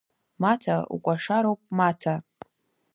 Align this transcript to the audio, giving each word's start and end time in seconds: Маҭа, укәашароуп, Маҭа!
Маҭа, 0.41 0.75
укәашароуп, 0.93 1.59
Маҭа! 1.77 2.15